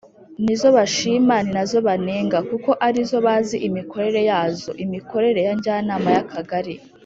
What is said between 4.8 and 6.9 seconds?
Imikorere ya njyanama y akagari